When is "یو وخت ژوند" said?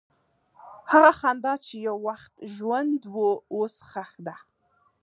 1.87-2.99